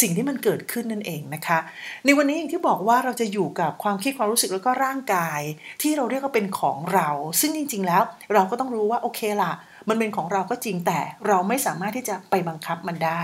[0.01, 1.59] สิ่งที่มันเกิดขึ้นนั่นเองนะคะ
[2.05, 5.41] ในวันนี้อย่างที่บอกว่าเราจะอยู่กับความคิดความรู้สึกแล้วก็ร่างกาย
[5.81, 8.03] ที่เราเรียกว่าเป็นของเรา ซึ่งจริง ๆ แล้ว
[8.33, 9.53] เราก็ต้องรู้ว่าโอเคล่ะ
[9.89, 13.21] มันเป็นของเราก็จริงแต่เราไม่สามารถที่จะไปบังคับมันได้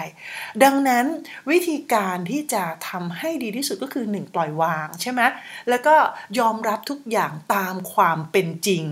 [0.64, 1.06] ดังนั้น
[1.52, 5.22] วิธีการที่จะทำให้ดีที่สุดก็คือหนึ่งปล่อยวางใช่ไหม
[5.70, 5.96] แล้วก็
[6.40, 8.86] ยอมรับทุกอย่างตามความเป็นจริง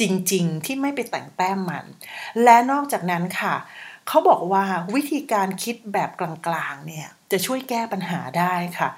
[0.00, 1.84] จริงๆ ที่ไม่ไปแต่งแต้มมัน
[2.42, 3.54] และนอกจากนั้นค่ะ
[4.08, 8.88] เขาบอกว่าวิธีการคิดแบบกลางๆเนี่ยจะช่วยแก้ปัญหาได้ค่ะ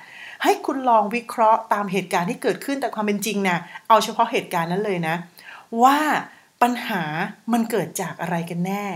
[0.43, 3.59] ให้คุณลองวิเคราะห์ตามเหตุการณ์ที่เกิดขึ้นแต่ความเป็นจริงนะ
[3.89, 5.17] เอาเฉพาะเหตุการณ์นั้นเลยนะ
[5.83, 5.99] ว่า
[6.63, 7.03] ปัญหา
[7.53, 8.87] มันเกิดจากอะไรกันแน่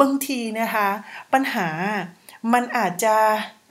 [0.00, 0.88] บางทีนะคะ
[1.32, 1.68] ปัญหา
[2.52, 3.16] มันอาจจะ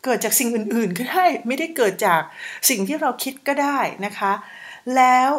[0.04, 2.22] เกิดจากสิ่งอื่นๆก็ได้ไม่ได้เกิดจาก
[2.70, 4.34] สิ่งที่เราคิดก็ได้นะคะ
[4.96, 5.30] แล้ว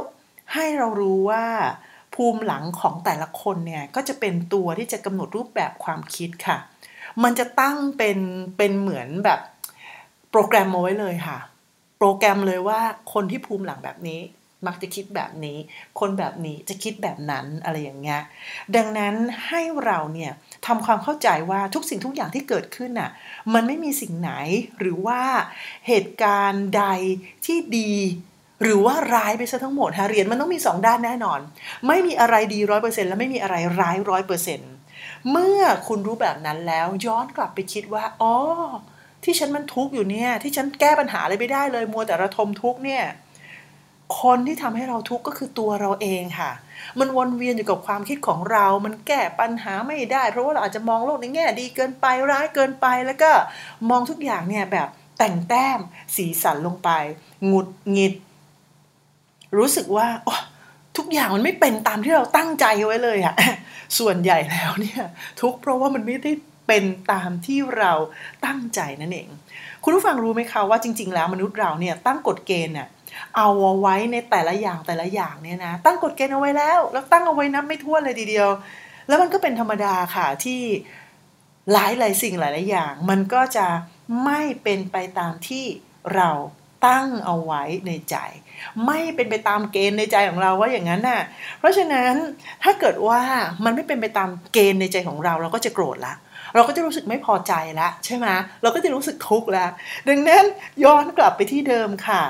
[0.54, 1.46] ให้เรารู้ว่า
[2.16, 6.56] ภูมิหลังของแต่ละคนเนี่ยก็จะเป็นตัวที่จะกำหนดรูปแบบความคิดค่ะ
[7.22, 8.18] มันจะตั้งเป็น
[8.56, 9.40] เป็นเหมือนแบบ
[10.30, 11.38] โปรแกรมมาไว้เลยค่ะ
[11.98, 12.80] โปรแกรมเลยว่า
[13.12, 14.20] คนที่ภูมิหลังแบบนี้
[14.66, 15.58] มักจะคิดแบบนี้
[16.00, 18.20] คนแบบนี้จะคิดแบบนั้นอะไรอย่างเงี้ย
[18.76, 19.14] ดังนั้น
[19.48, 20.32] ให้เราเนี่ย
[20.66, 23.10] ทำความเข้าใจว่าทุกสิ่งทุกอย่างที่เกิดขึ้นน่ะ
[23.54, 24.32] มันไม่มีสิ่งไหน
[24.78, 25.20] หรือว่า
[25.88, 26.84] เหตุการณ์ใด
[27.46, 27.92] ที่ดี
[28.62, 31.40] หรือว่าร้ายไปซะทั้งหมดฮะเหรียญมันต้องมีสองด้านแน่นอน
[31.86, 34.70] ไม่มีอะไรดีร้อยเปอร์เซ็นต์และไม่มีอะไรร้ายร้อยเปอร์เซ็นต์
[35.30, 38.34] เมื่อคุณรู้แบบนั้นแล้วย้อนกลับไปคิดว่าอ๋อ
[39.24, 43.04] ที่ฉันมันทุกข์อยู่เนี่ย ที่ฉันแก้ปัญหาอะไรไม่ได้เลย มัวแต่ระทมทุกข์เนี่ย
[44.22, 46.50] คนที่ทำให้เราทุกข์ก็คือตัวเราเองค่ะ
[46.98, 53.30] มันวนเวียนอยู่กับความคิดของเรา มันแก้ปัญหาไม่ได้ เพราะว่าเราอาจจะมองโลกในแง่ดีเกินไปร้ายเกินไปแล้วก็
[53.90, 54.88] มองทุกอย่างเนี่ยแบบ
[55.18, 55.78] แต่งแต้ม
[56.16, 56.90] สีสันลงไป
[57.46, 58.14] หงุดหงิด
[59.58, 60.06] รู้สึกว่า
[60.96, 63.34] ทุกอย่างมันไม่เป็นตามที่เราตั้งใจไว้เลยอะ
[63.98, 65.02] ส่วนใหญ่แล้วเนี่ย
[65.40, 66.32] ทุกเพราะว่ามันไม่ได้
[66.66, 67.92] เป็นตามที่เรา
[68.46, 69.28] ตั้งใจนั่นเอง
[69.84, 72.88] คุณผู้ฟังรู้ไหมคะว่าจริง ๆ แล้วมนุษย์เราเนี่ยตั้งกฎเกณฑ์เนี่ย
[73.36, 73.48] เอา
[73.80, 78.48] ไว้ในแต่ละอย่างแต่ละอย่างเนี่ยนะตั้งกฎเกณฑ์เอาไว้แล้ว แล้วตั้งเอาไว้นับไม่ถ้วนเลยทีเดียว
[79.08, 80.60] แล้วมันก็เป็นธรรมดาค่ะที่
[81.72, 83.66] หลายหลายสิ่งหลายหลายอย่าง มันก็จะ
[84.24, 85.64] ไม่เป็นไปตามที่
[86.14, 86.30] เรา
[86.86, 88.16] ตั้งเอาไว้ในใจ
[88.86, 91.22] ไม่เป็นไปตามเกณฑ์ในใจของเราว่าอย่างนั้นน่ะ
[91.58, 92.12] เพราะฉะนั้น
[92.62, 93.20] ถ้าเกิดว่า
[93.64, 96.14] มันไม่เป็นไปตามเกณฑ์ในใจของเราเราก็จะโกรธละ
[96.54, 98.26] เราก็จะรู้สึกไม่พอใจละใช่ไหม
[98.62, 99.70] เราก็จะรู้สึกทุกข์แล้ว
[100.08, 100.44] ดังนั้น
[100.84, 102.22] ย้อนกลับไปที่เดิมค่ะ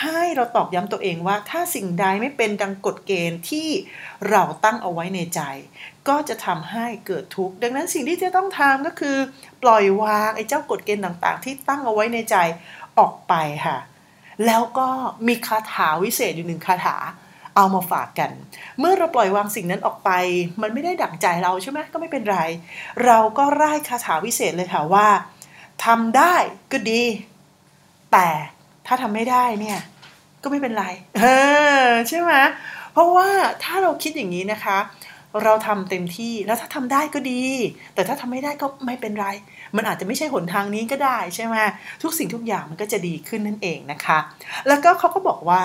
[0.00, 3.68] ให้เราตอกย้ำตัวเองว่า ถ้าสิ่งใดไม่เป็นดังกฎเกณฑ์ที่
[4.30, 5.40] เราตั้งเอาไว้ในใจ
[6.08, 9.16] ก็จะทำให้เกิดทุกข์ดังนั้นสิ่งที่จะต้องทำก็คือ
[9.62, 12.36] ปล่อยวางไอ้เจ้ากฎเกณฑ์ต่างๆ ที่ตั้งเอาไว้ในใจ
[12.98, 13.34] ออกไป
[13.66, 13.78] ค่ะ
[14.46, 14.88] แล้วก็
[15.26, 16.96] มีคาถาวิเศษอยู่หนึ่งคาถา
[17.56, 18.30] เอามาฝากกัน
[18.78, 20.10] เมื่อเราปล่อยวางสิ่งนั้นออกไป
[20.62, 22.38] มันไม่ได้ดั่งใจเราใช่ไหมก็ไม่เป็นไร
[23.04, 25.06] เราก็ร่ายคาถาวิเศษเลยค่ะว่า
[25.84, 26.34] ทำได้
[26.72, 27.02] ก็ดี
[28.12, 28.28] แต่
[28.86, 29.80] ถ้าทำไม่ได้เนี่ย
[30.42, 30.86] ก็ก็ไม่เป็นไร
[31.18, 31.24] เอ
[31.86, 32.32] อใช่ไหม
[32.92, 33.28] เพราะว่า
[33.64, 34.78] ถ้าเราคิดอย่างนี้นะคะ
[35.44, 37.42] เราทำเต็มที่แล้วถ้าทำได้ก็ดี
[37.94, 39.26] แต่ถ้าทำไม่ได้ก็ไม่เป็นไร
[39.76, 41.56] มันอาจจะไม่ใช่หนทางนี้ก็ได้ใช่ไหม
[42.02, 44.18] ทุกสิ่งทุกอย่างมันก็จะดีขึ้นนั่นเองนะคะ
[44.68, 45.62] แล้วก็เขาก็บอกว่า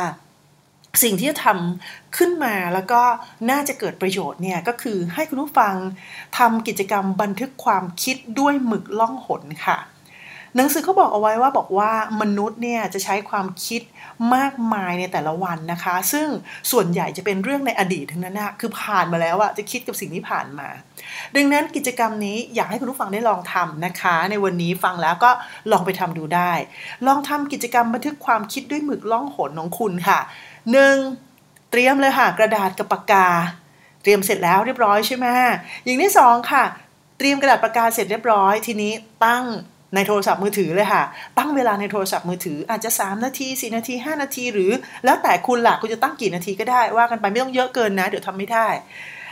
[1.04, 3.02] สิ่งที่จะทำขึ้นมาแล้วก็
[3.50, 5.76] น่าจะเกิดประโยชน์เนี่ยก็คือให้คุณผู้ฟัง
[6.38, 9.78] ทำกิจกรรมบันทึกความคิดด้วยหมึกล่องหนค่ะ
[10.56, 13.82] หนังสือเขาบอกเอาไว้ว่าบอกว่ามนุษย์เนี่ยจะใช้ความคิด
[14.36, 16.28] มากมายในแต่ละวันนะคะ ซึ่ง
[16.72, 20.68] ส่วนใหญ่จะเป็นเรื่องในอดีตทั้งนั้นนะคือผ่านมาแล้วอะจะคิดกับสิ่งที่ผ่านมา
[21.36, 25.32] ดังนั้นกิจกรรมนี้อยากให้คุณผู้ฟังได้ลองทำนะคะ ในวันนี้ฟังแล้วก็
[25.72, 26.52] ลองไปทำดูได้
[27.08, 30.20] ลองทำกิจกรรมบันทึกความคิดด้วยหมึกล่องหนของคุณค่ะ
[30.72, 30.96] หนึ่ง
[31.72, 33.28] เตรียมเลยค่ะ กระดาษกับปากกา
[34.02, 35.28] เตรียมเสร็จแล้วเรียบร้อยใช่ไหม
[35.84, 36.64] อย่างที่สองค่ะ
[37.18, 38.92] เตรียมกระดาษปากกาเสร็จเรียบร้อย ทีนี้
[39.26, 39.46] ตั้ง
[39.96, 41.04] ในโทรศัพท์มือถือเลยค่ะ
[41.38, 44.72] ตั้งเวลาในโทรศัพท์มือถืออาจจะ 3 นาที 4 นาที 5 นาที หรือ
[45.06, 48.68] แล้วแต่คุณล่ะคุณจะตั้งกี่นาทีก็ได้ว่ากันไปไม่ต้องเยอะเกินนะ เดี๋ยวทำไม่ได้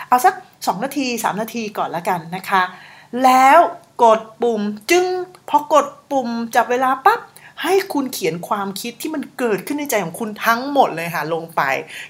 [0.07, 2.63] เอาสัก 2 นาที 3 นาทีก่อนละกันนะคะ
[3.23, 3.59] แล้ว
[4.03, 5.05] กดปุ่มจึง
[5.49, 7.19] พอกดปุ่มจับเวลาปั๊บ
[7.63, 11.61] ให้คุณเขียนความคิดที่มันเกิดขึ้นในใจของคุณทั้งหมดเลยค่ะลงไป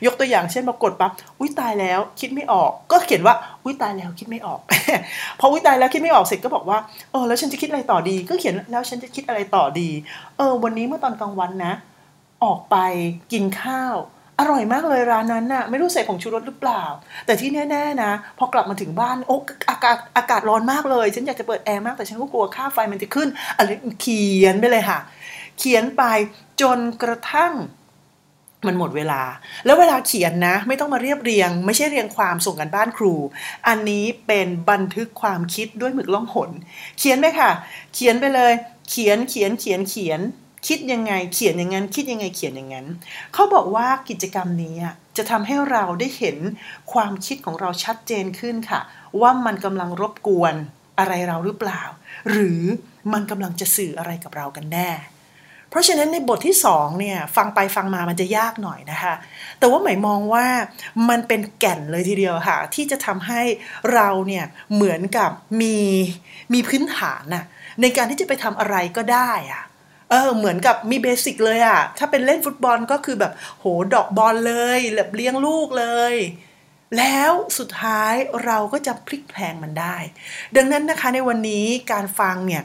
[0.06, 4.60] ยกตัวอย่างเช่นปรากฏปั๊บอุ้ยตายแล้วคิดไม่ออก ก็เขียนว่าอุ้ยตายแล้วคิดไม่ออก
[5.40, 6.78] พออุ้ยตายแล้วคิดไม่ออกเสร็จก็บอกว่า
[7.12, 9.90] เออแล้วฉันจะคิดอะไรต่อดี ก็เขียนแล้วฉันจะคิดอะไรต่อดี
[10.38, 11.74] เออ วันนี้เมื่อตอนกลางวันนะ
[12.44, 12.76] ออกไป
[13.32, 13.96] กินข้าว
[14.40, 16.84] อร่อยมากเลยร้านนั้นน่ะไม่รู้ใส่ผงชูรสหรือเปล่า
[17.26, 19.38] แต่ที่แน่ๆนะ พอกลับมาถึงบ้านโอ้
[19.70, 23.70] อากาศอากาศร้อนมากเลย ฉันอยากจะเปิดแอร์มากแต่ฉันก็กลัวค่าไฟมันจะขึ้นอะไร
[24.02, 25.00] เขียนไปเลยค่ะ
[25.62, 26.04] เขียนไป
[26.62, 27.54] จนกระทั่ง
[28.68, 29.22] มันหมดเวลา
[29.66, 33.14] แล้วเวลาเขียนนะ ไม่ต้องมาเรียบเรียง ไม่ใช่เรียงความส่งกันบ้านครู
[33.68, 36.52] อันนี้เป็นบันทึกความคิดด้วยหมึกล่องหน
[37.00, 37.52] เขียนไปค่ะ
[37.94, 38.54] เขียนไปเลย
[38.90, 40.22] เขียนเขียนเขียนเขียน
[40.68, 42.88] คิดยังไง เขียนอย่างนั้น คิดยังไงเขียนอย่างนั้น
[43.34, 44.76] เขาบอกว่ากิจกรรมนี้
[45.18, 46.38] จะทำให้เราได้เห็น
[46.94, 48.82] ความคิดของเราชัดเจนขึ้นค่ะ
[49.22, 50.56] ว่ามันกำลังรบกวน
[51.00, 51.82] อะไรเราหรือเปล่า
[52.30, 52.62] หรือ
[53.14, 54.90] มันกำลังจะสื่ออะไรกับเรากันแน่
[55.72, 59.14] เพราะฉะนั้นในบทที่สองเนี่ยฟังไปฟังมามันจะยากหน่อยนะคะ
[59.60, 60.46] แต่ว่าหมายมองว่า
[61.10, 63.42] มันเป็นแก่นเลยทีเดียวค่ะ ที่จะทำให้
[63.94, 65.32] เราเนี่ยเหมือนกับ
[65.62, 65.78] มี
[66.54, 67.46] มีพื้นฐานน่ะ
[67.82, 69.64] ในการที่จะไปทำอะไรก็ได้อะ
[70.10, 76.16] เออเหมือนกับมีเบสิกเลยอะถ้าเป็นเล่นฟุตบอลก็คือแบบโหดอกบอลเลยแบบเลี้ยงลูกเลย
[76.98, 78.14] แล้วสุดท้าย
[78.46, 79.98] เราก็จะพลิกแพลงมันได้
[80.56, 82.62] ดังนั้นนะคะในวันนี้การฟังเนี่ย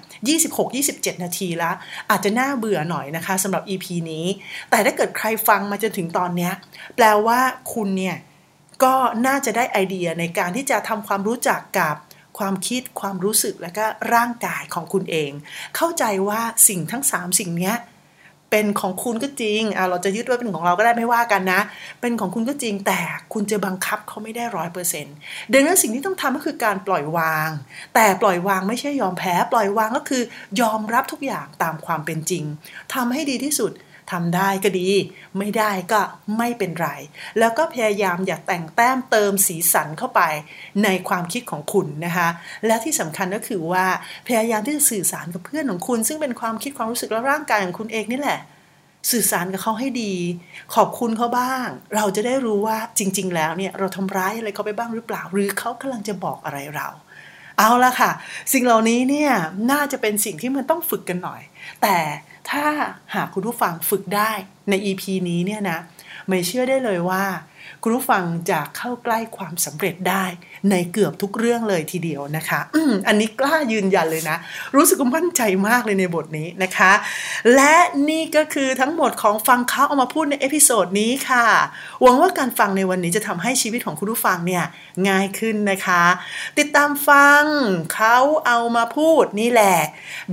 [0.61, 1.75] 26-27 นาทีแล้ว
[2.11, 4.27] อาจจะน่าเบื่อหน่อยนะคะสำหรับ EP นี้
[4.71, 6.51] แต่ถ้าเกิดใครฟังมาจนถึงตอนนี้
[6.97, 7.41] แปลว่า
[7.75, 8.17] คุณเนี่ย
[8.85, 8.95] ก็
[9.27, 11.95] น่าจะได้ไอเดียในการที่จะทำความรู้จักกับ
[12.39, 13.85] ความคิดความรู้สึกและก็
[14.15, 15.31] ร่างกายของคุณเอง
[15.77, 17.73] เข้าใจว่าสิ่งทั้ง 3 สิ่งนี้
[18.51, 21.61] เป็นของคุณก็จริงอ่าเราจะยึดว่าเป็นของเราก็ได้ไม่ว่ากันนะ
[22.01, 23.01] เป็นของคุณก็จริงแต่
[23.33, 25.15] คุณจะบังคับเขาไม่ได้ร้อยเปอร์เซ็นต์
[25.53, 27.51] ดังนั้นสิ่งที่ต้องทำก็คือการปล่อยวาง
[27.95, 30.23] แต่ปล่อยวางไม่ใช่ยอมแพ้ ปล่อยวางก็คือ
[30.61, 32.45] ยอมรับทุกอย่างตามความเป็นจริง
[32.95, 33.73] ทำให้ดีที่สุด
[34.13, 34.89] ทำได้ก็ดี
[35.39, 36.01] ไม่ได้ก็
[36.39, 36.89] ไม่เป็นไร
[37.39, 40.21] แล้วก็พยายามอย่าแต่งแต้มเติมสีสันเข้าไป
[40.85, 42.29] ในความคิดของคุณนะคะ
[42.67, 43.87] และที่สำคัญก็คือว่า
[44.29, 48.41] พยายามที่จะสื่อสารกับเพื่อนของคุณ ซึ่งเป็นความคิดความรู้สึกและร่างกายของคุณเองนี่แหละ
[49.13, 50.15] สื่อสารกับเขาให้ดี
[50.75, 51.67] ขอบคุณเขาบ้าง
[51.97, 56.89] เราจะได้รู้ว่าจริง ๆ แล้วเนี่ยเราทำร้ายอะไรเขาไปบ้างหรือเปล่า หรือเขากำลังจะบอกอะไรเรา
[57.59, 58.11] เอาละค่ะ
[58.53, 59.33] สิ่งเหล่านี้เนี่ย
[59.73, 61.43] น่าจะเป็นสิ่งที่มันต้องฝึกกันหน่อย
[61.83, 61.97] แต่
[62.51, 62.65] ถ้า
[63.15, 64.31] หากคุณผู้ฟังฝึกได้
[64.71, 65.79] ใน EP นี้เนี่ยนะ
[66.29, 67.25] ไม่เชื่อได้เลยว่า
[67.83, 70.25] คุณผู้ฟังจะเข้าใกล้ความสำเร็จได้
[70.71, 74.37] ในเกือบทุกเรื่องเลยทีเดียวนะคะอือันนี้กล้ายืนยันเลยนะ
[74.77, 76.93] รู้สึกมั่นใจมากเลยในบทนี้นะคะ
[77.55, 77.75] และ
[78.09, 81.47] นี่ก็คือทั้งหมดของฟังเขาเอามาพูดใน episode นี้ค่ะ
[82.03, 84.65] หวังว่าการฟังในวันนี้จะทำให้ชีวิตของคุณผู้ฟังเนี่ย
[85.09, 86.05] ง่ายขึ้นนะคะ
[86.59, 87.45] ติดตามฟัง
[87.95, 89.79] เขาเอามาพูดนี่แหละ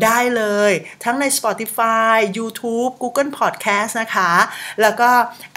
[0.04, 0.72] ได้เลย
[1.04, 4.32] ทั้งใน Spotify YouTube Google Podcast นะคะ
[4.82, 5.10] แล้วก็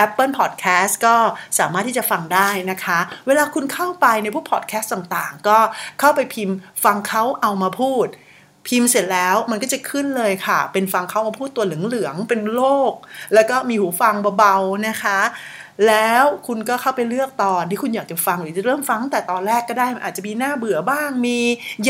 [0.04, 1.16] Apple Podcast ก็
[1.58, 5.58] สาามารถที่จะฟังได้นะคะ เวลาคุณเข้าไปในพวกพอดแคสต์ต่างๆ ก็
[6.00, 8.06] เข้าไปพิมพ์ฟังเขาเอามาพูด
[8.68, 12.92] พิมพ์เสร็จแล้วมันก็จะขึ้นเลยค่ะ เป็นฟังเขามาพูดตัวเหลืองๆเป็นโลก
[13.34, 15.18] แล้วก็มีหูฟังเบาๆนะคะ
[15.88, 21.38] แล้วคุณก็เข้าไปเลือกตอนที่คุณอยากจะฟังหรือจะเริ่มฟังแต่ตอนแรกก็ได้มันอาจจะมีหน้าเบื่อบ้าง มี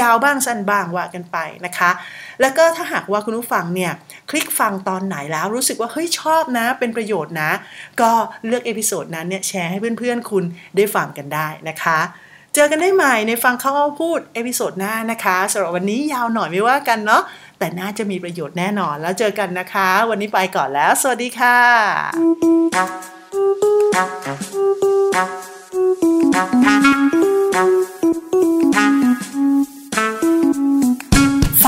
[0.01, 1.91] ยาวบ้างสั้นบ้างว่ากันไปนะคะ
[2.41, 3.93] แล้วก็ถ้าหากว่าคุณผู้ฟังเนี่ย
[4.31, 7.51] คลิกฟังตอนไหนแล้วรู้สึกว่าเฮ้ยชอบนะ เป็นประโยชน์นะ
[8.01, 8.11] ก็
[8.47, 10.45] เลือก episode นั้นเนี่ยแชร์ให้เพื่อนๆคุณ
[10.77, 12.01] ได้ฟังกันได้นะคะ
[12.55, 17.23] เจอกันได้ใหม่ในฟังเขาเอาพูด episode หน้านะคะสำหรับวันนี้ยาวหน่อยไม่ว่ากันเนาะ
[17.59, 21.59] แต่น่าจะมีประโยชน์แน่นอนแล้วเจอกันนะคะ วันนี้ไปก่อนแล้ว สวัสดีค่ะ
[23.27, 23.29] ฟ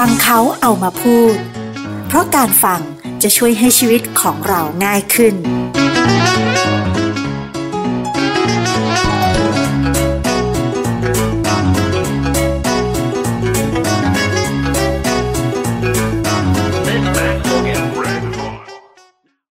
[0.03, 1.35] ังเขาเอามาพูด
[2.07, 2.81] เพราะการฟัง
[3.23, 5.35] จะช่วยให้ชีวิตของเราง่ายขึ้น